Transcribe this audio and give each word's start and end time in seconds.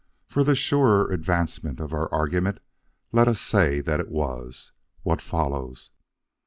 For 0.25 0.43
the 0.43 0.55
surer 0.55 1.11
advancement 1.11 1.79
of 1.79 1.93
our 1.93 2.11
argument, 2.11 2.59
let 3.11 3.27
us 3.27 3.39
say 3.39 3.81
that 3.81 3.99
it 3.99 4.09
was. 4.09 4.71
What 5.03 5.21
follows? 5.21 5.91